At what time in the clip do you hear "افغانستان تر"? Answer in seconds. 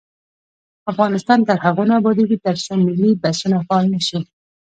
0.91-1.57